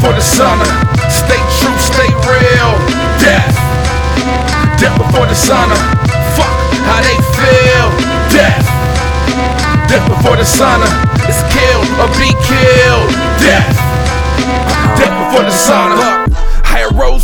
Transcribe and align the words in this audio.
for 0.00 0.12
the 0.12 0.20
summer. 0.20 0.66
Stay 1.10 1.40
true, 1.58 1.78
stay 1.78 2.10
real. 2.26 2.70
Death. 3.18 3.54
Death 4.78 4.96
before 4.98 5.26
the 5.26 5.34
summer. 5.34 5.78
Fuck 6.36 6.54
how 6.86 7.00
they 7.02 7.18
feel. 7.34 7.86
Death. 8.30 8.66
Death 9.88 10.06
before 10.08 10.36
the 10.36 10.44
sun. 10.44 10.80
It's 11.28 11.42
kill 11.52 11.77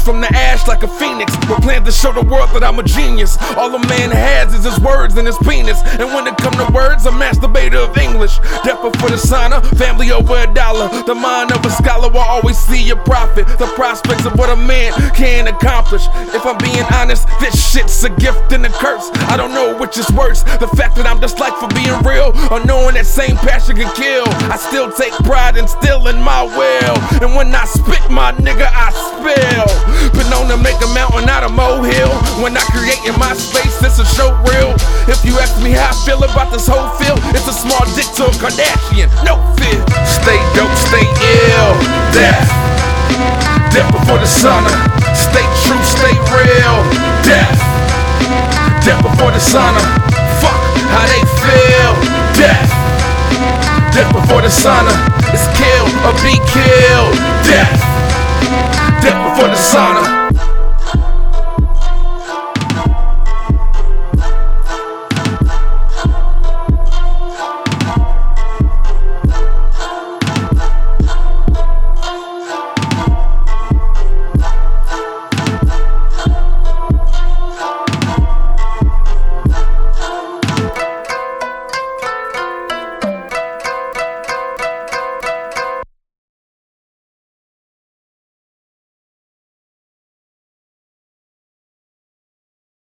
from 0.05 0.21
the 0.21 0.29
ash 0.37 0.69
like 0.69 0.83
a 0.83 0.89
phoenix. 0.89 1.35
But 1.49 1.63
plan 1.63 1.85
to 1.85 1.93
show 1.93 2.13
the 2.13 2.23
world 2.23 2.51
that 2.51 2.63
I'm 2.63 2.79
a 2.79 2.85
genius. 2.85 3.37
All 3.57 3.75
a 3.75 3.81
man 3.89 4.11
has 4.11 4.53
is 4.53 4.65
his 4.65 4.79
words 4.81 5.17
and 5.17 5.27
his 5.27 5.39
penis. 5.39 5.81
And 5.99 6.13
when 6.13 6.27
it 6.27 6.37
come 6.37 6.53
to 6.61 6.69
words, 6.73 7.07
a 7.07 7.11
masturbator 7.11 7.89
of 7.89 7.97
English. 7.97 8.39
Death 8.63 8.83
before 8.83 9.09
dishonor, 9.09 9.61
family 9.81 10.13
over 10.13 10.37
a 10.37 10.47
dollar. 10.53 10.89
The 11.05 11.15
mind 11.15 11.53
of 11.53 11.65
a 11.65 11.71
scholar 11.71 12.11
will 12.11 12.29
always 12.29 12.59
see 12.59 12.91
a 12.91 12.97
profit. 12.97 13.47
The 13.59 13.67
prospects 13.75 14.27
of 14.27 14.37
what 14.39 14.51
a 14.51 14.57
man 14.57 14.93
can 15.15 15.49
accomplish. 15.49 16.07
If 16.37 16.45
I'm 16.45 16.59
being 16.59 16.85
honest, 16.93 17.27
this 17.41 17.57
shit's 17.57 18.05
a 18.05 18.11
gift 18.11 18.53
and 18.53 18.67
a 18.67 18.71
curse. 18.71 19.09
I 19.33 19.37
don't 19.37 19.55
know 19.55 19.77
which 19.79 19.97
is 19.97 20.11
worse. 20.13 20.43
The 20.45 20.69
fact 20.77 20.97
that 20.97 21.07
I'm 21.07 21.21
disliked 21.21 21.57
for 21.57 21.69
being 21.73 21.97
real, 22.05 22.37
or 22.53 22.61
knowing 22.65 22.95
that 22.95 23.07
same 23.07 23.37
passion 23.37 23.77
can 23.77 23.89
kill. 23.97 24.29
I 24.53 24.57
still 24.57 24.93
take 24.93 25.13
pride 25.25 25.57
in 25.57 25.67
still 25.67 26.09
in 26.09 26.21
my 26.21 26.43
will. 26.43 26.97
And 27.25 27.35
when 27.35 27.55
I 27.55 27.65
spit, 27.65 28.05
my 28.11 28.33
nigga, 28.33 28.69
I 28.69 28.93
spill. 29.25 29.69
Been 30.13 30.29
known 30.29 30.53
to 30.53 30.59
make 30.61 30.77
a 30.85 30.91
mountain 30.93 31.29
out 31.29 31.43
of 31.43 31.53
molehill. 31.57 32.13
When 32.45 32.53
I 32.57 32.65
create 32.69 33.01
in 33.09 33.17
my 33.17 33.33
space, 33.33 33.81
it's 33.81 33.99
a 33.99 34.05
show 34.05 34.37
reel. 34.53 34.77
If 35.09 35.25
you 35.25 35.33
ask 35.41 35.57
me 35.65 35.73
how 35.73 35.89
I 35.89 35.97
feel 36.05 36.21
about 36.21 36.53
this 36.53 36.69
whole 36.69 36.93
field, 37.01 37.19
it's 37.33 37.49
a 37.49 37.57
small 37.57 37.81
dick 37.97 38.09
to 38.21 38.29
a 38.29 38.33
Kardashian. 38.37 39.09
No 39.25 39.41
fear. 39.57 39.81
Stay 40.05 40.39
dope, 40.53 40.77
stay 40.77 41.05
ill. 41.09 41.73
Death. 42.13 42.49
Death 43.73 43.89
before 43.97 44.21
dishonor. 44.21 44.77
Stay 45.17 45.47
true, 45.65 45.81
stay 45.83 46.15
real. 46.29 46.77
Death. 47.25 47.59
Death 48.85 49.01
before 49.01 49.33
dishonor. 49.33 49.85
Fuck 50.45 50.61
how 50.93 51.05
they 51.09 51.25
feel. 51.41 51.93
Death. 52.37 52.69
Death 53.95 54.13
before 54.13 54.43
dishonor. 54.43 54.93
It's 54.93 55.14